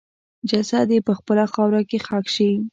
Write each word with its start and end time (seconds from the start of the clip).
جسد 0.49 0.87
یې 0.95 0.99
په 1.07 1.13
خپله 1.19 1.43
خاوره 1.53 1.81
کې 1.89 1.97
ښخ 2.05 2.25
شي. 2.35 2.51